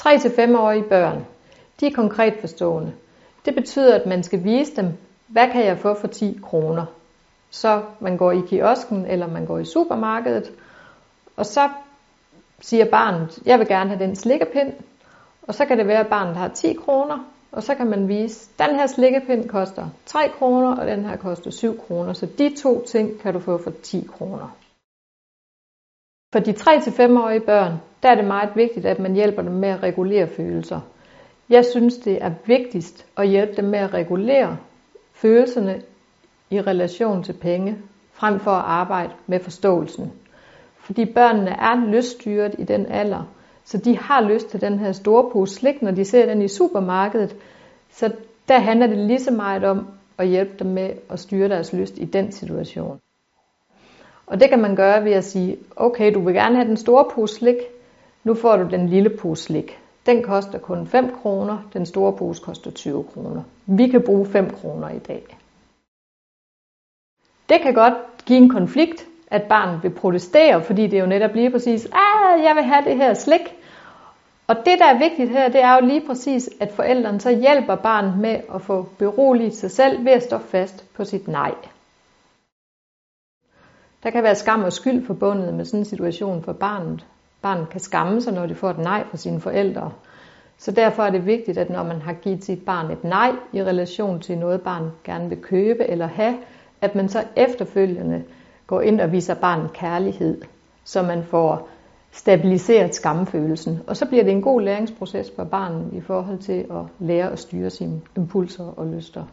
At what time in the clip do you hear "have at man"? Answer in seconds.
96.06-97.08